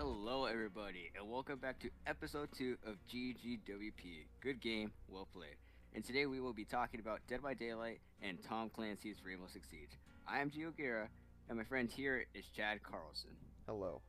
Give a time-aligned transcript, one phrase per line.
[0.00, 4.28] Hello, everybody, and welcome back to episode 2 of GGWP.
[4.40, 5.56] Good game, well played.
[5.92, 9.68] And today we will be talking about Dead by Daylight and Tom Clancy's Rainbow Six
[9.68, 9.98] Siege.
[10.24, 11.08] I am Gio Guerra,
[11.48, 13.32] and my friend here is Chad Carlson.
[13.66, 14.00] Hello.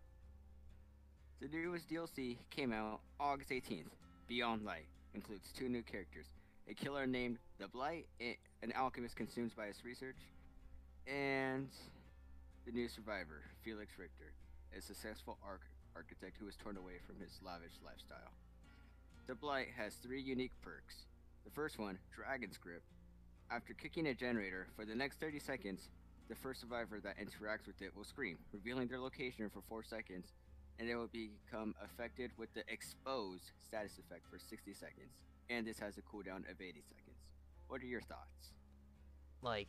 [1.42, 3.90] The newest DLC came out August 18th.
[4.28, 4.86] Beyond Light
[5.16, 6.28] includes two new characters
[6.70, 10.20] a killer named The Blight, an alchemist consumed by his research,
[11.08, 11.70] and
[12.68, 14.34] the new survivor, Felix Richter,
[14.78, 15.64] a successful arch-
[16.00, 18.32] architect who was torn away from his lavish lifestyle.
[19.28, 20.96] The Blight has three unique perks.
[21.44, 22.84] The first one, Dragon's Grip.
[23.52, 25.90] After kicking a generator for the next 30 seconds,
[26.30, 30.32] the first survivor that interacts with it will scream, revealing their location for 4 seconds,
[30.80, 35.12] and they will become affected with the Expose status effect for 60 seconds.
[35.50, 37.20] And this has a cooldown of 80 seconds.
[37.68, 38.54] What are your thoughts?
[39.42, 39.68] Like,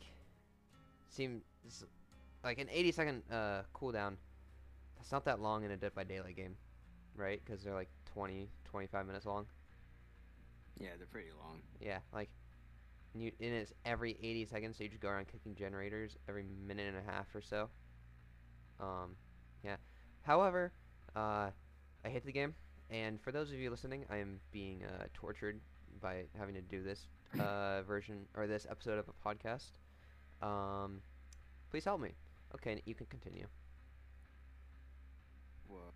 [1.09, 1.43] seems
[2.43, 4.15] like an 80 second uh, cooldown.
[5.01, 6.55] That's not that long in a Dead by Daylight game,
[7.15, 7.41] right?
[7.43, 9.47] Because they're like 20, 25 minutes long.
[10.79, 11.57] Yeah, they're pretty long.
[11.79, 12.29] Yeah, like,
[13.15, 16.45] and, you, and it's every 80 seconds, so you just go around kicking generators every
[16.67, 17.69] minute and a half or so.
[18.79, 19.15] Um,
[19.63, 19.77] yeah.
[20.21, 20.71] However,
[21.15, 21.49] uh,
[22.05, 22.53] I hate the game,
[22.91, 25.59] and for those of you listening, I am being uh, tortured
[25.99, 27.07] by having to do this
[27.39, 29.71] uh, version or this episode of a podcast.
[30.47, 31.01] Um,
[31.71, 32.11] please help me.
[32.53, 33.47] Okay, you can continue.
[35.71, 35.93] Well,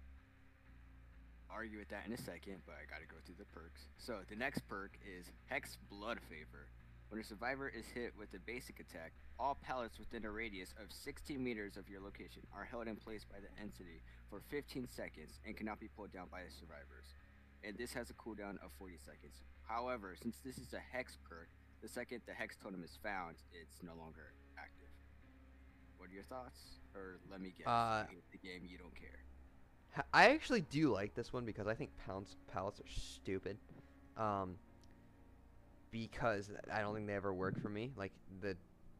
[1.51, 3.81] argue with that in a second, but I gotta go through the perks.
[3.97, 6.67] So the next perk is Hex Blood Favor.
[7.09, 10.91] When a survivor is hit with a basic attack, all pallets within a radius of
[10.91, 15.39] 16 meters of your location are held in place by the entity for 15 seconds
[15.45, 17.13] and cannot be pulled down by the survivors.
[17.63, 19.43] And this has a cooldown of 40 seconds.
[19.67, 21.47] However, since this is a Hex perk,
[21.81, 24.89] the second the Hex totem is found, it's no longer active.
[25.97, 26.79] What are your thoughts?
[26.95, 29.24] Or let me guess, Uh, the game, you don't care.
[30.13, 33.57] I actually do like this one because I think pounds pallets are stupid.
[34.17, 34.57] Um,
[35.91, 37.91] because I don't think they ever work for me.
[37.95, 38.11] Like
[38.41, 38.55] the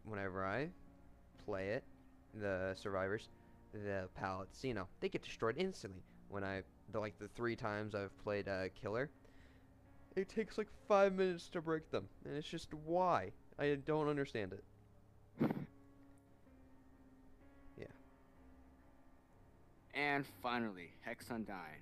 [0.05, 0.69] whenever I
[1.45, 1.83] play it,
[2.33, 3.29] the survivors,
[3.73, 6.01] the pallets, you know, they get destroyed instantly.
[6.29, 9.09] When I the like the three times I've played uh, killer,
[10.15, 14.53] it takes like five minutes to break them, and it's just why I don't understand
[14.53, 14.63] it.
[19.95, 21.81] And finally, Hex Undying.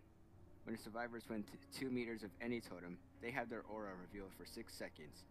[0.66, 4.46] When survivors win t- 2 meters of any totem, they have their aura revealed for
[4.46, 5.26] 6 seconds.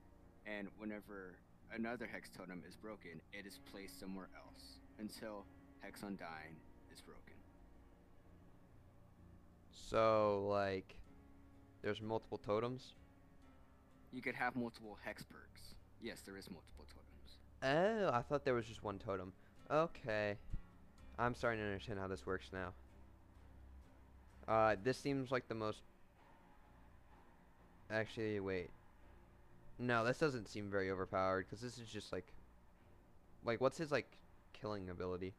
[0.47, 1.37] And whenever
[1.73, 5.45] another Hex totem is broken, it is placed somewhere else until
[5.81, 6.57] Hex Undying
[6.93, 7.35] is broken.
[9.71, 10.97] So like,
[11.83, 12.95] there's multiple totems.
[14.13, 15.75] You could have multiple Hex perks.
[16.03, 17.39] Yes, there is multiple totems.
[17.63, 19.33] Oh, I thought there was just one totem.
[19.71, 20.37] Okay.
[21.19, 22.73] I'm starting to understand how this works now.
[24.49, 25.81] Uh, this seems like the most...
[27.91, 28.71] Actually, wait.
[29.79, 32.27] No, this doesn't seem very overpowered, because this is just like...
[33.45, 34.07] Like, what's his, like,
[34.53, 35.35] killing ability?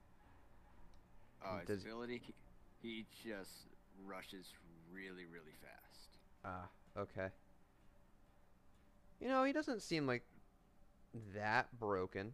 [1.44, 2.34] Uh, his Does- ability, he,
[2.82, 3.68] he just
[4.06, 4.48] rushes
[4.94, 6.18] really, really fast.
[6.46, 6.68] Ah,
[6.98, 7.28] okay.
[9.20, 10.24] You know, he doesn't seem like
[11.36, 12.34] that broken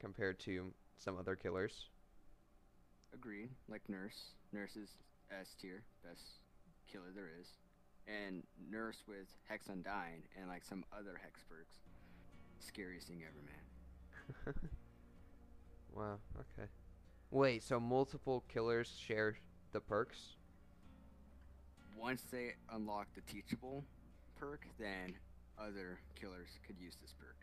[0.00, 1.86] compared to some other killers.
[3.14, 3.50] Agreed.
[3.68, 4.32] Like Nurse.
[4.52, 4.90] Nurse is
[5.30, 6.40] S tier, best
[6.90, 7.48] killer there is.
[8.06, 11.76] And Nurse with Hex Undying and like some other Hex perks.
[12.58, 14.70] Scariest thing ever, man.
[15.94, 16.68] wow, okay.
[17.30, 19.36] Wait, so multiple killers share
[19.72, 20.36] the perks?
[21.96, 23.84] Once they unlock the Teachable
[24.36, 25.14] perk, then
[25.58, 27.36] other killers could use this perk.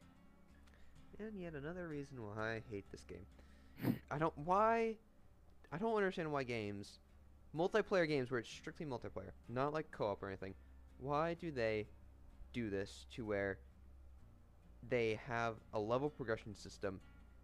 [1.19, 3.95] And yet another reason why I hate this game.
[4.12, 4.95] I don't why
[5.71, 7.00] I don't understand why games
[7.56, 10.53] multiplayer games where it's strictly multiplayer, not like co-op or anything.
[11.00, 11.88] Why do they
[12.53, 13.59] do this to where
[14.88, 17.00] they have a level progression system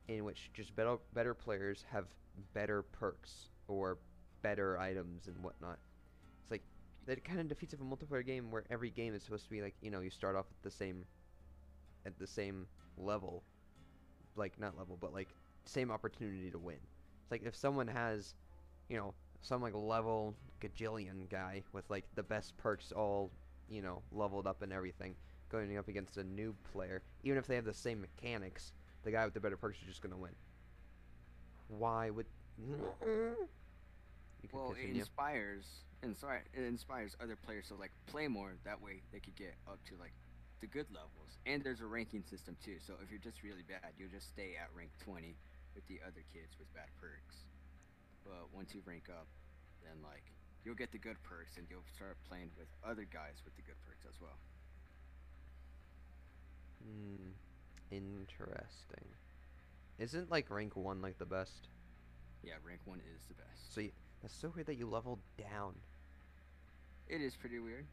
[0.08, 2.06] in which just better better players have
[2.54, 3.98] better perks or
[4.42, 5.80] better items and whatnot.
[6.42, 6.64] It's like
[7.06, 9.62] that kind of defeats of a multiplayer game where every game is supposed to be
[9.62, 11.06] like you know you start off at the same
[12.06, 13.44] at the same level
[14.36, 15.30] like not level but like
[15.66, 16.78] same opportunity to win
[17.28, 18.36] it's like if someone has
[18.90, 23.32] you know some like level gajillion guy with like the best perks all
[23.70, 25.16] you know leveled up and everything
[25.50, 29.26] going up against a noob player even if they have the same mechanics the guy
[29.26, 30.36] with the better perks is just gonna win
[31.68, 32.28] why would
[34.52, 35.02] Well, it continue.
[35.02, 38.58] inspires, sorry, it inspires other players to like play more.
[38.64, 40.14] That way, they could get up to like
[40.62, 41.40] the good levels.
[41.46, 42.80] And there's a ranking system too.
[42.80, 45.38] So if you're just really bad, you'll just stay at rank 20
[45.78, 47.46] with the other kids with bad perks.
[48.26, 49.30] But once you rank up,
[49.86, 50.26] then like
[50.66, 53.78] you'll get the good perks and you'll start playing with other guys with the good
[53.86, 54.42] perks as well.
[56.82, 57.38] Hmm.
[57.94, 59.06] Interesting.
[60.00, 61.70] Isn't like rank one like the best?
[62.44, 63.74] Yeah, rank one is the best.
[63.74, 63.92] So you,
[64.22, 65.76] that's so weird that you leveled down.
[67.08, 67.86] It is pretty weird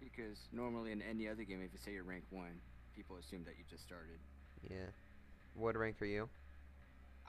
[0.00, 2.60] because normally in any other game, if you say you're rank one,
[2.94, 4.18] people assume that you just started.
[4.70, 4.88] Yeah.
[5.54, 6.28] What rank are you?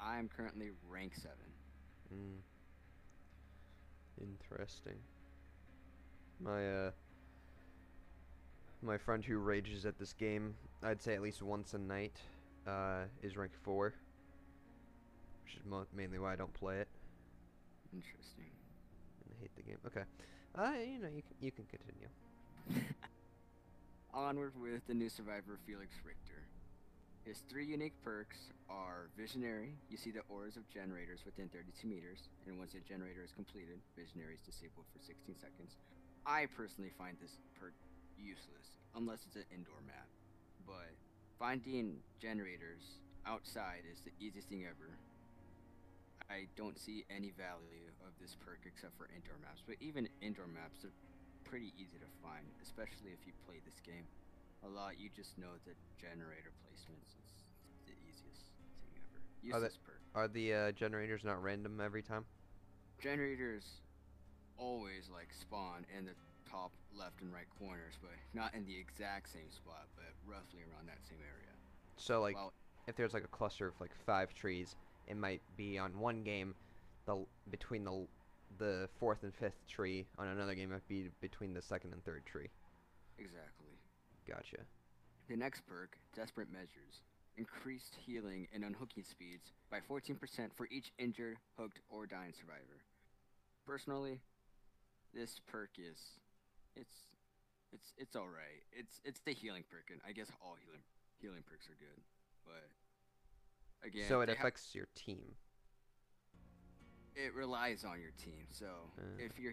[0.01, 1.37] I'm currently rank seven.
[2.09, 2.37] Hmm.
[4.21, 4.97] Interesting.
[6.39, 6.91] My uh
[8.81, 10.53] my friend who rages at this game,
[10.83, 12.19] I'd say at least once a night,
[12.67, 13.93] uh, is rank four.
[15.43, 16.87] Which is mo- mainly why I don't play it.
[17.93, 18.51] Interesting.
[19.23, 19.77] and I hate the game.
[19.87, 20.03] Okay.
[20.55, 22.07] Uh, you know, you can, you can continue.
[24.13, 26.44] Onward with the new survivor Felix Richter.
[27.25, 29.73] His three unique perks are Visionary.
[29.89, 33.81] You see the auras of generators within 32 meters, and once a generator is completed,
[33.97, 35.81] Visionary is disabled for 16 seconds.
[36.29, 37.73] I personally find this perk
[38.13, 40.05] useless, unless it's an indoor map.
[40.69, 40.93] But
[41.41, 44.93] finding generators outside is the easiest thing ever.
[46.29, 50.45] I don't see any value of this perk except for indoor maps, but even indoor
[50.45, 50.93] maps are
[51.41, 54.05] pretty easy to find, especially if you play this game
[54.65, 54.99] a lot.
[54.99, 57.13] You just know that generator placements.
[57.21, 57.43] It's
[57.85, 58.49] the easiest
[58.81, 59.55] thing ever.
[59.55, 60.01] Are they- Useless perk.
[60.15, 62.25] Are the uh, generators not random every time?
[62.99, 63.81] Generators
[64.57, 66.13] always like spawn in the
[66.49, 70.87] top left and right corners, but not in the exact same spot, but roughly around
[70.87, 71.51] that same area.
[71.97, 72.53] So like, well,
[72.87, 74.75] if there's like a cluster of like five trees,
[75.07, 76.55] it might be on one game,
[77.05, 78.07] the between the
[78.57, 80.05] the fourth and fifth tree.
[80.17, 82.49] On another game, it might be between the second and third tree.
[83.19, 83.64] exactly.
[84.27, 84.57] Gotcha.
[85.29, 87.01] The next perk, Desperate Measures.
[87.37, 90.17] Increased healing and unhooking speeds by 14%
[90.55, 92.79] for each injured, hooked, or dying survivor.
[93.67, 94.21] Personally,
[95.13, 95.97] this perk is
[96.75, 96.95] it's
[97.73, 98.63] it's it's alright.
[98.71, 100.81] It's it's the healing perk and I guess all healing
[101.19, 102.01] healing perks are good.
[102.45, 105.35] But again so it affects your team.
[107.15, 108.45] it relies on your team.
[108.49, 108.67] So
[108.97, 109.01] Uh.
[109.19, 109.51] if you're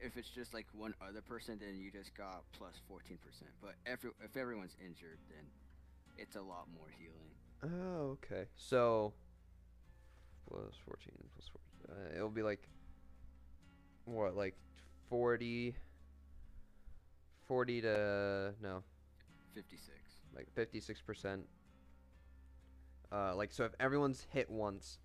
[0.00, 3.18] if it's just like one other person, then you just got plus 14%.
[3.60, 5.44] But every, if everyone's injured, then
[6.18, 7.30] it's a lot more healing.
[7.62, 8.46] Oh, okay.
[8.56, 9.12] So
[10.48, 11.96] plus fourteen plus four.
[11.96, 12.68] Uh, it'll be like
[14.04, 14.54] what, like
[15.08, 15.74] 40,
[17.46, 18.82] 40 to no,
[19.54, 19.90] 56.
[20.34, 21.46] like fifty six percent.
[23.12, 24.98] Uh, like so, if everyone's hit once,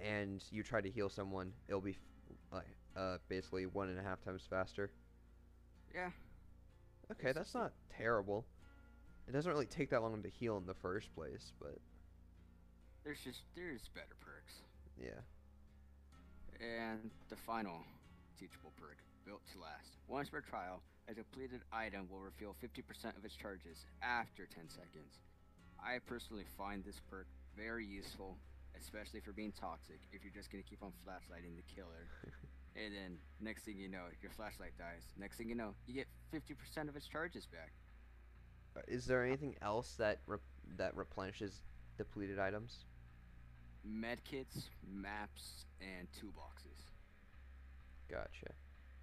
[0.00, 1.96] and you try to heal someone, it'll be
[2.52, 2.64] like
[2.96, 4.90] uh basically one and a half times faster.
[5.94, 6.10] Yeah,
[7.12, 8.44] Okay, that's not terrible.
[9.28, 11.78] It doesn't really take that long to heal in the first place, but
[13.04, 14.54] there's just there's better perks.
[15.00, 15.20] yeah.
[16.60, 17.80] And the final
[18.38, 19.98] teachable perk, built to last.
[20.08, 25.18] Once per trial, a depleted item will refill 50% of its charges after 10 seconds.
[25.78, 27.26] I personally find this perk
[27.56, 28.36] very useful,
[28.80, 30.00] especially for being toxic.
[30.12, 32.08] If you're just gonna keep on flashlighting the killer,
[32.76, 35.02] and then next thing you know, your flashlight dies.
[35.18, 37.72] Next thing you know, you get 50% of its charges back.
[38.76, 40.38] Uh, Is there anything else that re-
[40.76, 41.60] that replenishes
[41.96, 42.84] depleted items?
[43.86, 46.90] Medkits, maps, and toolboxes,
[48.10, 48.52] Gotcha.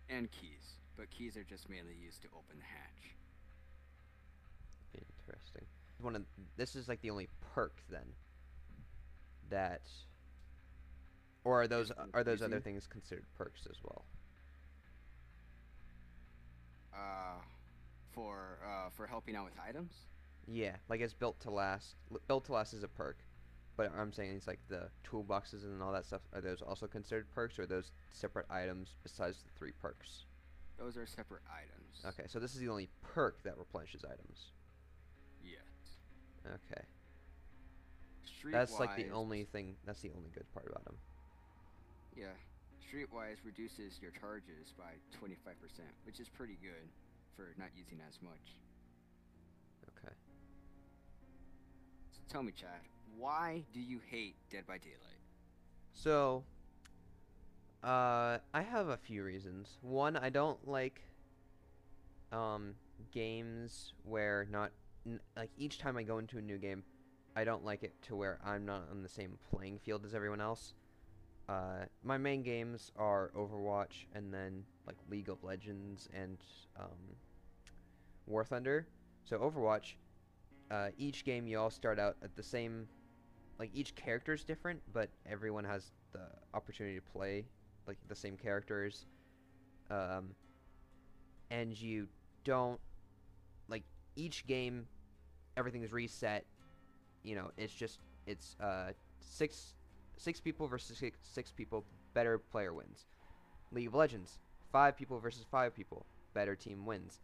[0.09, 0.75] and keys.
[0.97, 3.15] But keys are just mainly used to open the hatch.
[4.93, 5.65] Interesting.
[5.99, 6.23] One of
[6.57, 8.13] this is like the only perk then
[9.49, 9.81] that
[11.43, 14.05] or are those Is are those other things considered perks as well?
[16.93, 17.41] uh,
[18.11, 19.93] for uh, for helping out with items.
[20.47, 21.95] Yeah, like it's built to last.
[22.27, 23.17] Built to last is a perk,
[23.77, 26.21] but I'm saying it's like the toolboxes and all that stuff.
[26.33, 30.25] Are those also considered perks, or are those separate items besides the three perks?
[30.77, 32.03] Those are separate items.
[32.05, 34.51] Okay, so this is the only perk that replenishes items.
[35.43, 35.61] Yes.
[36.45, 36.81] Okay,
[38.25, 38.51] Streetwise.
[38.51, 39.75] that's like the only thing.
[39.85, 40.95] That's the only good part about them.
[42.15, 42.25] Yeah.
[42.81, 45.55] Streetwise reduces your charges by 25%,
[46.03, 46.89] which is pretty good
[47.35, 48.59] for not using as much.
[49.97, 50.13] Okay.
[52.11, 52.81] So tell me, Chad,
[53.17, 55.21] why do you hate Dead by Daylight?
[55.93, 56.43] So,
[57.83, 59.77] uh, I have a few reasons.
[59.81, 61.01] One, I don't like
[62.31, 62.75] um
[63.11, 64.71] games where not
[65.05, 66.83] n- like each time I go into a new game,
[67.35, 70.41] I don't like it to where I'm not on the same playing field as everyone
[70.41, 70.73] else.
[71.49, 76.37] Uh, my main games are Overwatch and then like League of Legends and
[76.79, 77.17] um,
[78.25, 78.87] War Thunder.
[79.23, 79.95] So Overwatch,
[80.71, 82.87] uh, each game you all start out at the same
[83.59, 87.45] like each character is different, but everyone has the opportunity to play
[87.87, 89.05] like the same characters.
[89.91, 90.35] um,
[91.49, 92.07] and you
[92.43, 92.79] don't
[93.67, 93.83] like
[94.15, 94.87] each game,
[95.57, 96.45] everything's reset.
[97.23, 99.75] You know, it's just it's uh six
[100.21, 101.83] six people versus six, six people.
[102.13, 103.05] Better player wins.
[103.71, 104.39] League of Legends,
[104.71, 106.05] five people versus five people.
[106.33, 107.19] Better team wins.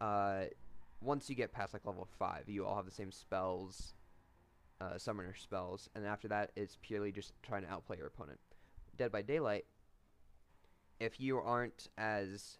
[0.00, 0.44] Uh,
[1.02, 3.94] once you get past like level five, you all have the same spells,
[4.80, 8.38] uh, summoner spells, and after that, it's purely just trying to outplay your opponent.
[8.96, 9.64] Dead by Daylight,
[10.98, 12.58] if you aren't as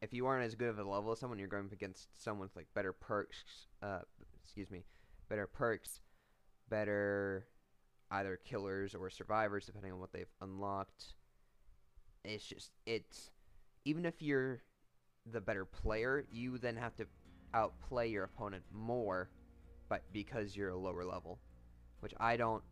[0.00, 2.48] if you aren't as good of a level as someone, you're going up against someone
[2.48, 3.44] with like better perks.
[3.82, 4.00] Uh,
[4.42, 4.84] excuse me,
[5.28, 6.00] better perks,
[6.68, 7.46] better
[8.12, 11.14] either killers or survivors, depending on what they've unlocked.
[12.24, 13.30] It's just it's
[13.84, 14.62] even if you're
[15.30, 17.06] the better player, you then have to
[17.54, 19.30] outplay your opponent more,
[19.88, 21.38] but because you're a lower level,
[22.00, 22.62] which I don't,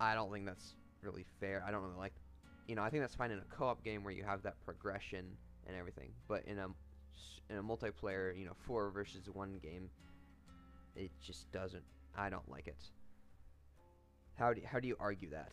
[0.00, 1.64] I don't think that's really fair.
[1.66, 2.14] I don't really like,
[2.66, 5.26] you know, I think that's fine in a co-op game where you have that progression
[5.66, 6.66] and everything, but in a
[7.48, 9.90] in a multiplayer, you know, four versus one game,
[10.94, 11.82] it just doesn't.
[12.16, 12.90] I don't like it.
[14.40, 15.52] How do you, how do you argue that?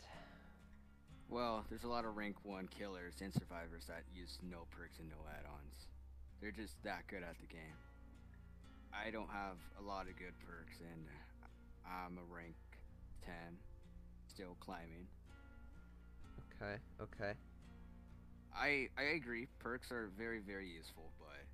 [1.28, 5.10] Well, there's a lot of rank one killers and survivors that use no perks and
[5.10, 5.88] no add-ons.
[6.40, 7.76] They're just that good at the game.
[8.88, 11.04] I don't have a lot of good perks, and
[11.84, 12.54] I'm a rank
[13.26, 13.34] 10,
[14.26, 15.04] still climbing.
[16.56, 17.34] Okay, okay.
[18.56, 19.48] I I agree.
[19.58, 21.44] Perks are very very useful, but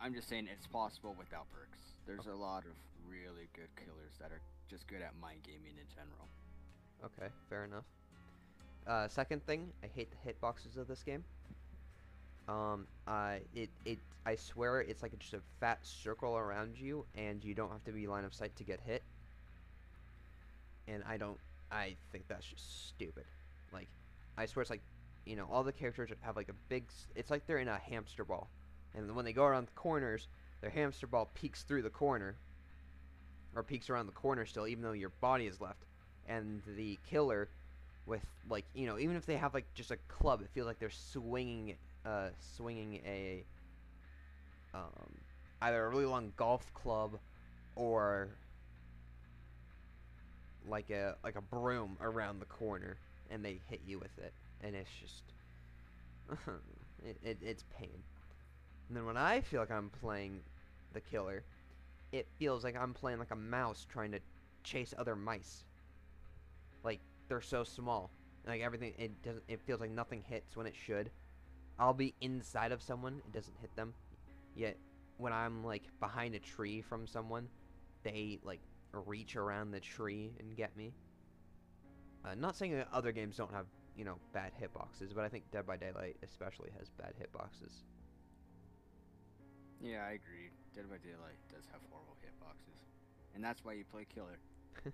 [0.00, 1.78] I'm just saying it's possible without perks.
[2.08, 2.74] There's a lot of
[3.08, 6.28] really good killers that are just good at mind gaming in general.
[7.04, 7.84] Okay, fair enough.
[8.86, 11.24] Uh, second thing, I hate the hitboxes of this game.
[12.48, 17.42] Um, uh, it, it, I swear it's like just a fat circle around you, and
[17.42, 19.02] you don't have to be line of sight to get hit.
[20.86, 21.38] And I don't,
[21.72, 23.24] I think that's just stupid.
[23.72, 23.88] Like,
[24.36, 24.82] I swear it's like,
[25.24, 28.24] you know, all the characters have like a big, it's like they're in a hamster
[28.24, 28.50] ball.
[28.94, 30.28] And when they go around the corners,
[30.60, 32.36] their hamster ball peeks through the corner,
[33.54, 35.84] or peeks around the corner still, even though your body is left.
[36.28, 37.48] And the killer,
[38.06, 40.78] with like, you know, even if they have like just a club, it feels like
[40.78, 43.44] they're swinging uh, swinging a
[44.74, 45.10] um,
[45.62, 47.18] either a really long golf club
[47.76, 48.28] or
[50.68, 52.96] like a like a broom around the corner,
[53.30, 54.32] and they hit you with it,
[54.62, 55.22] and it's just
[57.04, 58.02] it, it, it's pain.
[58.88, 60.40] And then when I feel like I'm playing
[60.92, 61.42] the killer,
[62.14, 64.20] it feels like I'm playing like a mouse trying to
[64.62, 65.64] chase other mice.
[66.84, 68.12] Like they're so small,
[68.46, 68.94] like everything.
[68.96, 69.42] It doesn't.
[69.48, 71.10] It feels like nothing hits when it should.
[71.76, 73.94] I'll be inside of someone, it doesn't hit them.
[74.54, 74.78] Yet
[75.16, 77.48] when I'm like behind a tree from someone,
[78.04, 78.60] they like
[78.92, 80.94] reach around the tree and get me.
[82.24, 83.66] Uh, not saying that other games don't have
[83.96, 87.82] you know bad hitboxes, but I think Dead by Daylight especially has bad hitboxes.
[89.82, 90.53] Yeah, I agree.
[90.74, 92.82] Dead by Daylight does have horrible hitboxes,
[93.34, 94.42] and that's why you play killer.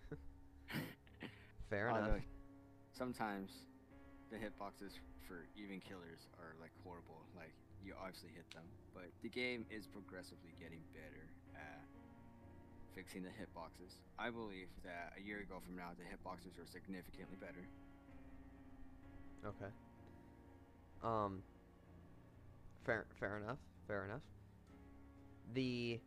[1.70, 2.28] Fair Although enough.
[2.92, 3.64] Sometimes
[4.30, 7.24] the hitboxes for even killers are like horrible.
[7.34, 11.24] Like you obviously hit them, but the game is progressively getting better
[11.56, 11.80] at
[12.94, 13.96] fixing the hitboxes.
[14.18, 17.64] I believe that a year ago from now, the hitboxes are significantly better.
[19.46, 19.72] Okay.
[21.02, 21.42] Um.
[22.84, 23.58] Fair, fair enough.
[23.86, 24.22] Fair enough.
[25.52, 26.00] The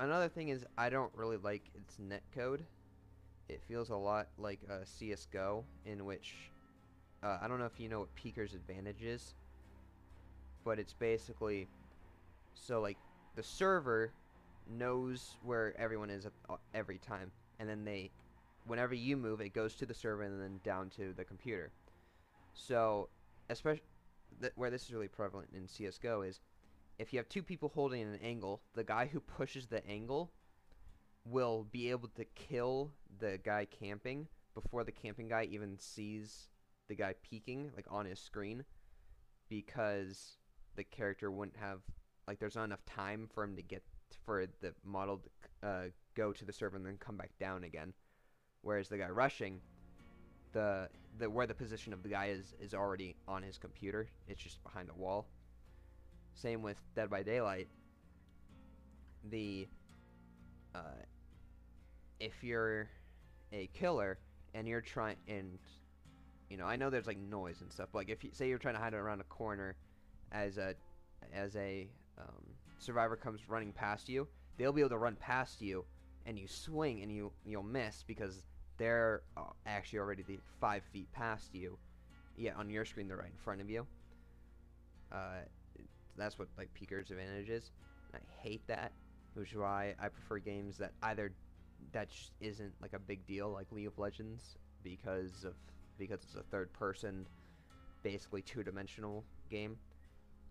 [0.00, 2.62] another thing is I don't really like its netcode.
[3.48, 6.52] It feels a lot like uh, CS:GO, in which
[7.22, 9.34] uh, I don't know if you know what Peeker's advantage is,
[10.64, 11.68] but it's basically
[12.54, 12.98] so like
[13.36, 14.12] the server
[14.68, 18.10] knows where everyone is uh, every time, and then they,
[18.66, 21.72] whenever you move, it goes to the server and then down to the computer.
[22.54, 23.08] So,
[23.50, 23.82] especially
[24.40, 26.40] th- where this is really prevalent in CS:GO is
[26.98, 30.32] if you have two people holding an angle, the guy who pushes the angle
[31.24, 36.48] will be able to kill the guy camping before the camping guy even sees
[36.88, 38.64] the guy peeking like on his screen
[39.48, 40.36] because
[40.76, 41.80] the character wouldn't have
[42.26, 43.82] like there's not enough time for him to get
[44.24, 45.20] for the model
[45.62, 45.82] to uh,
[46.14, 47.92] go to the server and then come back down again.
[48.62, 49.60] Whereas the guy rushing
[50.52, 54.40] the the where the position of the guy is is already on his computer it's
[54.40, 55.26] just behind a wall
[56.34, 57.68] same with dead by daylight
[59.30, 59.68] the
[60.74, 61.02] uh,
[62.20, 62.88] if you're
[63.52, 64.18] a killer
[64.54, 65.58] and you're trying and
[66.50, 68.58] you know i know there's like noise and stuff but like if you say you're
[68.58, 69.76] trying to hide around a corner
[70.32, 70.74] as a
[71.32, 72.44] as a um,
[72.78, 75.84] survivor comes running past you they'll be able to run past you
[76.26, 78.44] and you swing and you you'll miss because
[78.78, 81.78] they're uh, actually already the five feet past you
[82.36, 83.86] Yeah, on your screen, they're right in front of you.
[85.12, 85.42] Uh,
[86.16, 87.70] that's what like Peeker's advantage is.
[88.14, 88.92] I hate that,
[89.34, 91.32] which is why I prefer games that either
[91.92, 95.54] that just isn't like a big deal, like League of Legends, because of
[95.98, 97.26] because it's a third person,
[98.02, 99.76] basically two dimensional game,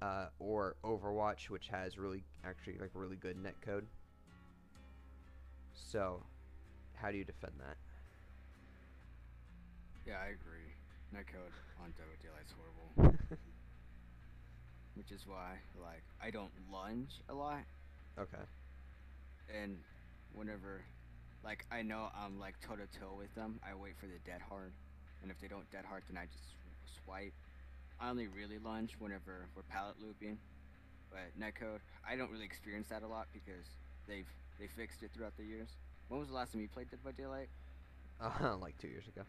[0.01, 3.83] uh, or Overwatch, which has really actually like really good netcode.
[5.73, 6.23] So,
[6.95, 7.77] how do you defend that?
[10.05, 10.73] Yeah, I agree.
[11.13, 11.53] Netcode
[11.83, 13.17] on Dota Daylight's horrible.
[14.95, 17.63] Which is why, like, I don't lunge a lot,
[18.19, 18.43] Okay.
[19.49, 19.77] and
[20.35, 20.81] whenever,
[21.43, 24.41] like, I know I'm like toe to toe with them, I wait for the dead
[24.47, 24.73] hard,
[25.21, 26.55] and if they don't dead hard, then I just
[27.03, 27.33] swipe.
[27.99, 30.37] I only really lunge whenever we're pallet looping,
[31.09, 33.65] but netcode, I don't really experience that a lot because
[34.07, 34.27] they've
[34.59, 35.69] they fixed it throughout the years.
[36.09, 37.49] When was the last time you played Dead by Daylight?
[38.21, 39.23] Uh, like two years ago.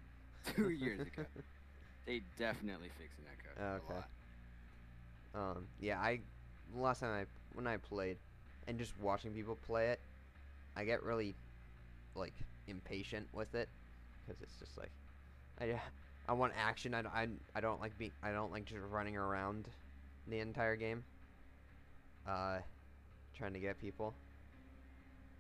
[0.54, 1.24] Two years ago.
[2.06, 3.56] They definitely fixed netcode
[3.88, 4.04] Okay.
[5.34, 6.20] Um, yeah, I
[6.74, 7.24] last time I
[7.54, 8.18] when I played,
[8.66, 10.00] and just watching people play it,
[10.76, 11.34] I get really
[12.14, 12.34] like
[12.66, 13.68] impatient with it
[14.26, 14.90] because it's just like
[15.60, 15.80] I
[16.28, 16.94] I want action.
[16.94, 19.68] I, I, I don't like being I don't like just running around
[20.28, 21.04] the entire game.
[22.26, 22.58] Uh,
[23.36, 24.14] trying to get people.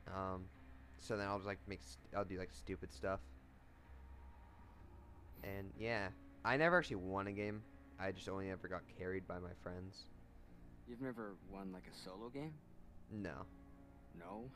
[0.08, 0.46] Um,
[0.98, 1.80] so then I'll just like make
[2.16, 3.20] I'll do like stupid stuff.
[5.44, 6.08] And yeah,
[6.44, 7.62] I never actually won a game.
[8.02, 10.06] I just only ever got carried by my friends.
[10.88, 12.52] You've never won like a solo game?
[13.10, 13.46] No.
[14.18, 14.50] No.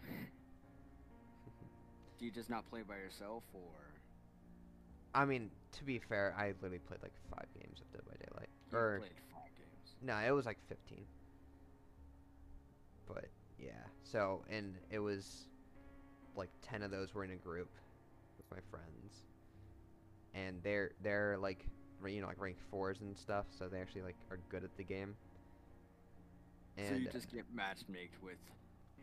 [2.18, 3.60] Do you just not play by yourself, or
[5.14, 8.48] I mean, to be fair, I literally played like five games of Dead by Daylight.
[8.72, 9.94] you Or played five games?
[10.02, 11.04] no, it was like fifteen.
[13.06, 13.26] But
[13.58, 15.46] yeah, so and it was
[16.34, 17.70] like ten of those were in a group
[18.38, 19.22] with my friends,
[20.34, 21.66] and they're they're like
[22.06, 24.84] you know like rank fours and stuff, so they actually like are good at the
[24.84, 25.14] game.
[26.76, 28.38] And so you just get matchmaked with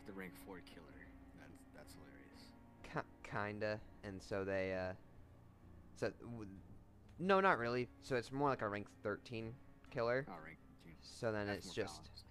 [0.05, 1.07] the rank four killer.
[1.39, 3.03] That's that's hilarious.
[3.23, 4.93] Kinda, and so they, uh,
[5.95, 6.11] so
[7.19, 7.87] no, not really.
[8.01, 9.53] So it's more like a rank 13
[9.91, 10.25] killer.
[10.29, 10.91] Oh, rank two.
[11.01, 12.23] So then That's it's just, balanced.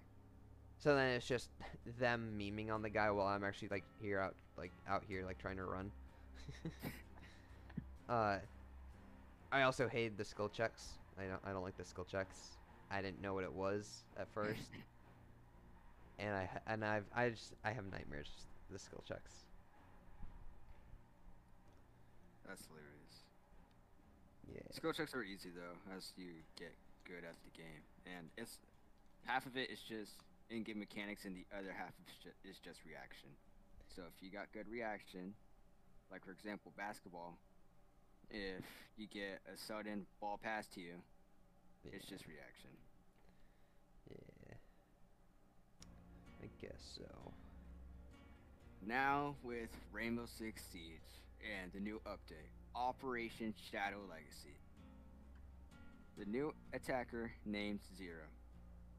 [0.79, 1.49] so then it's just
[1.99, 5.37] them memeing on the guy while I'm actually like here out, like out here like
[5.37, 5.91] trying to run.
[8.09, 8.37] uh,
[9.53, 10.93] I also hated the skill checks.
[11.15, 12.57] I don't, I don't like the skill checks.
[12.89, 14.71] I didn't know what it was at first,
[16.17, 18.31] and I, and I've, I just, I have nightmares.
[18.71, 19.45] The skill checks.
[22.47, 23.15] That's hilarious.
[24.51, 24.61] Yeah.
[24.71, 26.73] Skill checks are easy though, as you get
[27.05, 28.57] good at the game, and it's
[29.25, 30.13] half of it is just
[30.49, 31.93] in-game mechanics, and the other half
[32.43, 33.29] is just reaction.
[33.95, 35.35] So if you got good reaction,
[36.11, 37.37] like for example basketball,
[38.33, 38.65] if
[38.97, 40.95] you get a sudden ball pass to you,
[41.85, 42.69] it's just reaction.
[44.09, 44.55] Yeah.
[46.41, 47.31] I guess so.
[48.85, 50.99] Now with Rainbow Six Siege
[51.61, 54.57] and the new update, Operation Shadow Legacy.
[56.17, 58.25] The new attacker named Zero.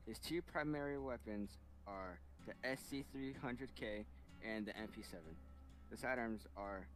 [0.06, 1.50] His two primary weapons
[1.86, 4.04] are the SC3000K
[4.46, 5.16] and the MP7.
[5.90, 6.86] The sidearms are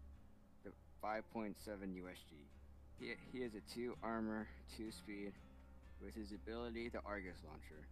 [1.02, 2.34] 5.7 USG.
[2.98, 5.32] He, he is a 2 armor, 2 speed,
[6.04, 7.86] with his ability the Argus Launcher.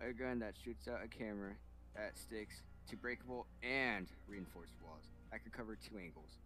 [0.00, 1.52] A gun that shoots out a camera
[1.96, 6.38] that sticks to breakable and reinforced walls that can cover two angles,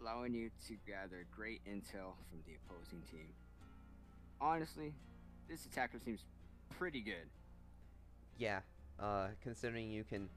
[0.00, 3.26] allowing you to gather great intel from the opposing team.
[4.40, 4.92] Honestly,
[5.48, 6.24] this attacker seems
[6.78, 7.28] pretty good.
[8.38, 8.60] Yeah.
[8.98, 10.28] Uh, considering you can,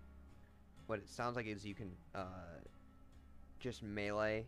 [0.87, 2.59] what it sounds like is you can uh,
[3.59, 4.45] just melee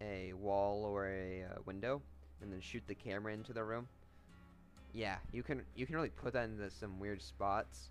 [0.00, 2.02] a wall or a uh, window,
[2.42, 3.88] and then shoot the camera into the room.
[4.92, 7.90] Yeah, you can you can really put that into some weird spots,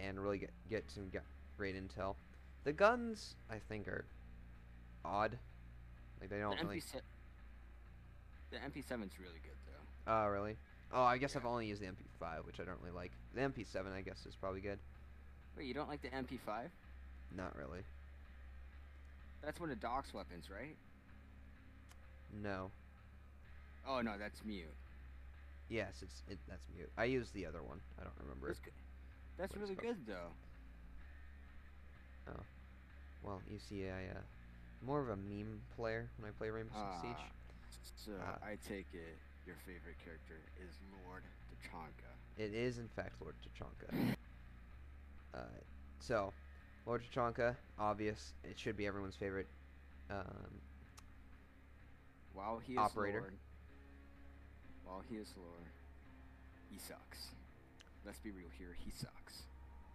[0.00, 1.10] and really get get some
[1.56, 2.14] great intel.
[2.64, 4.04] The guns I think are
[5.04, 5.38] odd,
[6.20, 6.80] like they don't really.
[6.80, 7.00] MP7
[8.50, 10.12] the MP7's really good though.
[10.12, 10.56] Oh really?
[10.92, 13.10] Oh, I guess I've only used the MP5, which I don't really like.
[13.34, 14.78] The MP7 I guess is probably good.
[15.56, 16.68] Wait, you don't like the MP5?
[17.36, 17.80] Not really.
[19.42, 20.76] That's one of Doc's weapons, right?
[22.42, 22.70] No.
[23.86, 24.66] Oh no, that's mute.
[25.68, 26.90] Yes, it's it, that's mute.
[26.96, 27.80] I used the other one.
[28.00, 28.48] I don't remember.
[28.48, 28.72] That's, good.
[29.38, 30.32] that's really good though.
[32.28, 32.42] Oh.
[33.22, 34.20] Well, you see, I uh,
[34.84, 37.16] more of a meme player when I play Rainbow Six Siege.
[37.18, 37.30] Ah,
[37.96, 40.74] So Uh, I take it your favorite character is
[41.06, 42.10] Lord Tachanka.
[42.36, 44.16] It is in fact Lord Tachanka.
[45.34, 45.40] Uh,
[45.98, 46.32] so,
[46.86, 48.34] Lord Tachanka, obvious.
[48.44, 49.48] It should be everyone's favorite.
[50.10, 50.60] Um,
[52.32, 53.20] While he is Operator.
[53.20, 53.38] Lord,
[54.84, 55.72] while he is slower,
[56.70, 57.28] he sucks.
[58.04, 59.42] Let's be real here, he sucks.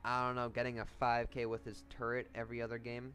[0.03, 3.13] I don't know, getting a 5k with his turret every other game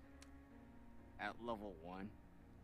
[1.21, 2.09] At level 1,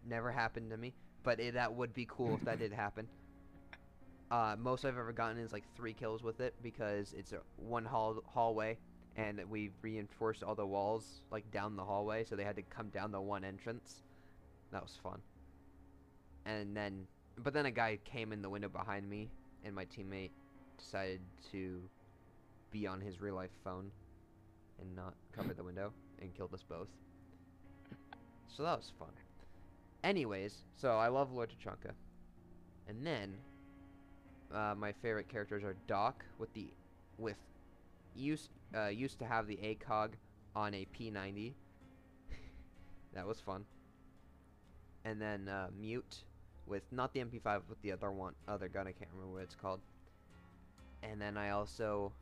[0.06, 0.94] never happened to me,
[1.24, 3.08] but it, that would be cool if that did happen.
[4.30, 7.84] Uh, most I've ever gotten is like three kills with it because it's a one
[7.84, 8.78] hall hallway,
[9.16, 12.88] and we reinforced all the walls like down the hallway, so they had to come
[12.88, 14.02] down the one entrance.
[14.72, 15.20] That was fun.
[16.46, 17.06] And then,
[17.42, 19.30] but then a guy came in the window behind me,
[19.64, 20.30] and my teammate
[20.78, 21.20] decided
[21.52, 21.80] to
[22.70, 23.90] be on his real life phone
[24.80, 26.88] and not cover the window and killed us both.
[28.48, 29.08] So that was fun.
[30.02, 31.92] Anyways, so I love Lord Tachanka.
[32.88, 33.34] And then
[34.52, 36.66] uh, my favorite characters are Doc with the
[37.18, 37.36] with
[38.16, 40.10] used uh, used to have the ACOG
[40.54, 41.52] on a P90.
[43.14, 43.64] that was fun.
[45.04, 46.24] And then uh, Mute
[46.66, 49.54] with not the MP5 with the other one other gun I can't remember what it's
[49.54, 49.80] called.
[51.02, 52.12] And then I also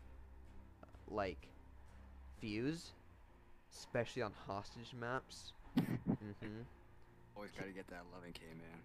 [1.09, 1.49] like
[2.41, 2.93] Fuse,
[3.73, 5.53] especially on hostage maps.
[5.79, 6.65] mhm.
[7.37, 8.81] always gotta get that 11k man.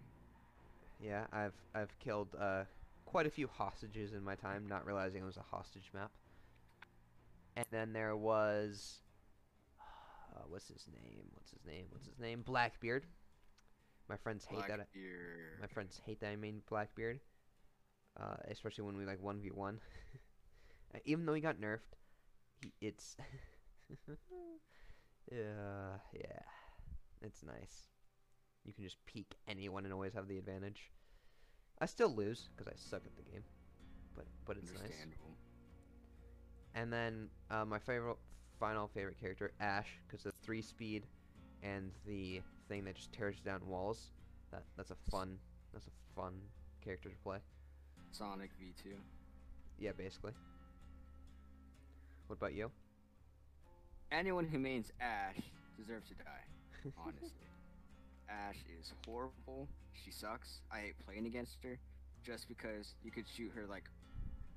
[1.02, 2.64] Yeah, I've I've killed uh,
[3.06, 6.12] quite a few hostages in my time, not realizing it was a hostage map.
[7.56, 9.00] And then there was,
[10.36, 11.24] uh, what's his name?
[11.34, 11.86] What's his name?
[11.92, 12.42] What's his name?
[12.42, 13.06] Blackbeard.
[14.10, 14.80] My friends hate that.
[14.82, 14.86] I,
[15.62, 17.20] my friends hate that I mean Blackbeard,
[18.20, 19.80] uh, especially when we like one v one.
[21.06, 21.80] Even though he got nerfed,
[22.62, 23.18] he, it's
[25.32, 26.40] yeah yeah,
[27.22, 27.88] it's nice.
[28.66, 30.92] You can just peek anyone and always have the advantage.
[31.80, 33.44] I still lose because I suck at the game,
[34.16, 35.08] but but it's nice.
[36.76, 38.18] And then uh, my favorite,
[38.60, 41.04] final favorite character, Ash, because the three speed
[41.64, 44.12] and the thing that just tears down walls.
[44.52, 45.38] That that's a fun
[45.74, 46.34] that's a fun
[46.84, 47.38] character to play.
[48.12, 48.92] Sonic V2.
[49.80, 50.34] Yeah, basically.
[52.28, 52.72] What about you?
[54.12, 55.42] Anyone who mains Ash
[55.78, 56.92] deserves to die.
[56.98, 57.30] Honestly.
[58.30, 59.68] Ash is horrible.
[59.94, 60.62] She sucks.
[60.72, 61.78] I hate playing against her
[62.24, 63.84] just because you could shoot her like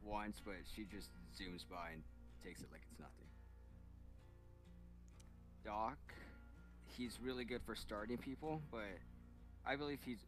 [0.02, 2.02] once, but she just zooms by and
[2.44, 3.26] takes it like it's nothing.
[5.64, 5.98] Doc,
[6.96, 8.98] he's really good for starting people, but
[9.66, 10.24] I believe he's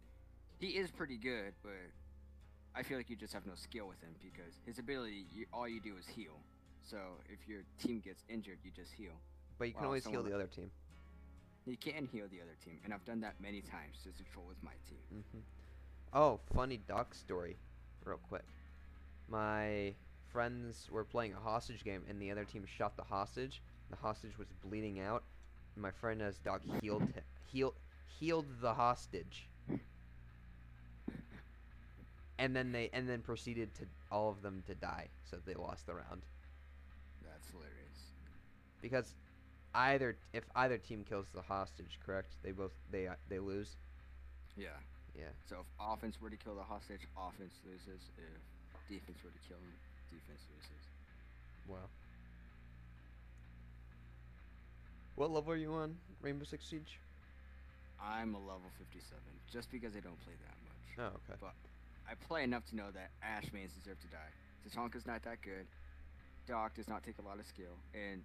[0.58, 1.72] he is pretty good, but
[2.74, 5.66] I feel like you just have no skill with him because his ability, you, all
[5.66, 6.38] you do is heal.
[6.82, 9.12] So if your team gets injured, you just heal.
[9.58, 10.70] But you can always heal the other team.
[11.66, 14.46] You can heal the other team, and I've done that many times just to troll
[14.46, 15.04] with my team.
[15.12, 15.42] Mm -hmm.
[16.12, 17.56] Oh, funny Doc story,
[18.04, 18.44] real quick.
[19.28, 19.94] My
[20.32, 23.62] friends were playing a hostage game, and the other team shot the hostage.
[23.90, 25.24] The hostage was bleeding out.
[25.76, 27.08] My friend as Doc healed
[27.46, 27.74] healed
[28.18, 29.48] healed the hostage.
[32.38, 35.86] And then they and then proceeded to all of them to die, so they lost
[35.86, 36.22] the round
[37.22, 38.14] That's hilarious.
[38.80, 39.14] because
[39.74, 42.36] either if either team kills the hostage, correct?
[42.42, 43.76] They both they uh, they lose.
[44.56, 44.78] Yeah.
[45.14, 45.32] Yeah.
[45.48, 48.10] So if offense were to kill the hostage, offense loses.
[48.16, 49.74] If defense were to kill him,
[50.10, 50.82] defense loses.
[51.68, 51.88] Wow.
[55.16, 56.98] What level are you on, Rainbow Six Siege?
[58.02, 59.20] I'm a level 57,
[59.52, 61.12] just because I don't play that much.
[61.12, 61.36] Oh, okay.
[61.40, 61.52] But
[62.08, 64.32] I play enough to know that Ash mains deserve to die.
[64.64, 65.66] Tachanka's not that good.
[66.48, 68.22] Doc does not take a lot of skill, and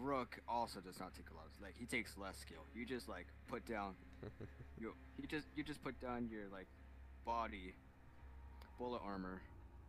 [0.00, 2.64] Rook also does not take a lot of like he takes less skill.
[2.74, 3.94] You just like put down
[4.80, 6.66] you you just you just put down your like
[7.26, 7.74] body
[8.78, 9.40] bullet armor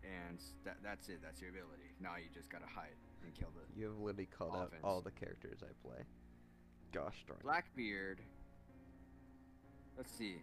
[0.04, 1.20] and that that's it.
[1.24, 1.96] That's your ability.
[2.00, 5.12] Now you just gotta hide and kill the you have literally called out all the
[5.12, 6.04] characters I play.
[6.94, 7.40] Gosh darn.
[7.40, 7.44] it.
[7.44, 8.20] Blackbeard.
[9.98, 10.38] Let's see.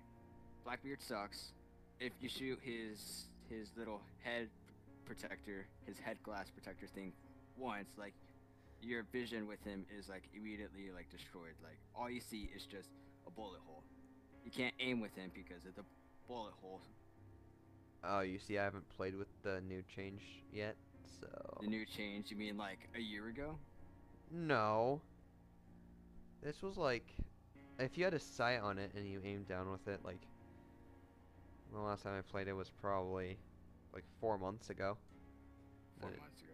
[0.64, 1.52] Blackbeard sucks.
[2.00, 4.48] If you shoot his his little head
[5.04, 7.12] protector, his head glass protector thing
[7.56, 8.14] once, like
[8.82, 11.54] your vision with him is like immediately like destroyed.
[11.62, 12.88] Like all you see is just
[13.26, 13.84] a bullet hole.
[14.44, 15.84] You can't aim with him because of the
[16.26, 16.80] bullet hole.
[18.02, 20.74] Oh, you see, I haven't played with the new change yet,
[21.20, 21.28] so.
[21.60, 23.58] The new change, you mean like a year ago?
[24.30, 25.00] No.
[26.42, 27.14] This was like,
[27.78, 30.20] if you had a sight on it and you aimed down with it, like.
[31.72, 33.38] The last time I played it was probably
[33.94, 34.96] like four months ago.
[36.00, 36.52] Four Uh, months ago.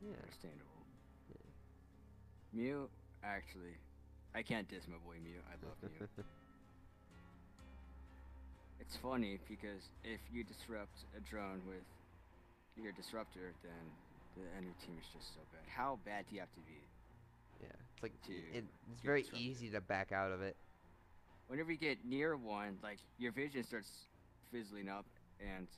[0.00, 0.16] Yeah.
[0.22, 0.64] Understandable.
[2.52, 2.90] Mute,
[3.22, 3.76] actually,
[4.34, 5.44] I can't diss my boy Mute.
[5.48, 6.08] I love Mute.
[8.78, 11.84] It's funny because if you disrupt a drone with
[12.76, 13.96] your disruptor, then
[14.36, 15.62] the enemy team is just so bad.
[15.66, 16.88] How bad do you have to be?
[17.60, 17.68] yeah.
[17.94, 19.48] It's like to it, it's very disrupted.
[19.50, 20.56] easy to back out of it.
[21.48, 24.08] Whenever you get near one, like your vision starts
[24.52, 25.06] fizzling up,
[25.40, 25.68] and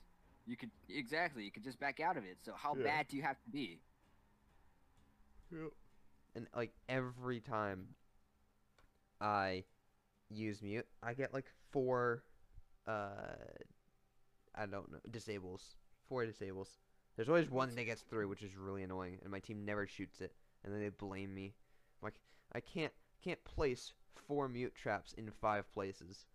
[0.45, 1.43] You could exactly.
[1.43, 2.37] You could just back out of it.
[2.43, 2.83] So how Yeah.
[2.83, 3.79] bad do you have to be?
[6.35, 7.95] And like every time
[9.21, 9.65] I
[10.29, 12.23] use mute, I get like four
[12.89, 13.63] uh
[14.55, 15.75] I don't know, disables.
[16.07, 16.79] Four disables.
[17.15, 20.21] There's always one that gets through, which is really annoying, and my team never shoots
[20.21, 21.53] it, and then they blame me.
[22.01, 22.19] I'm like
[22.53, 26.25] I can't can't place four mute traps in five places.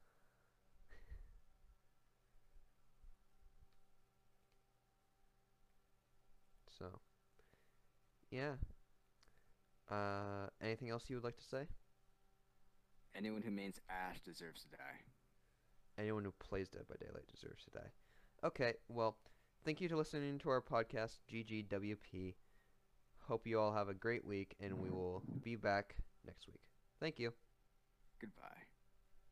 [6.78, 6.86] So,
[8.30, 8.56] yeah.
[9.90, 11.68] Uh, anything else you would like to say?
[13.14, 15.13] Anyone who mains Ash deserves to die.
[15.98, 17.90] Anyone who plays Dead by Daylight deserves to die.
[18.44, 19.16] Okay, well,
[19.64, 22.34] thank you for listening to our podcast, GGWP.
[23.28, 24.96] Hope you all have a great week, and we mm-hmm.
[24.96, 26.60] will be back next week.
[27.00, 27.32] Thank you.
[28.20, 28.63] Goodbye.